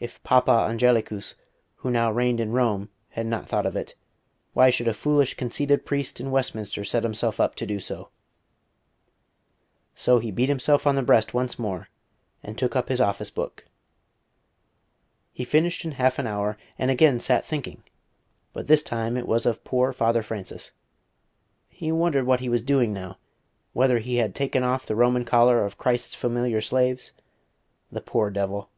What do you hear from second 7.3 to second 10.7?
up to do so? So he beat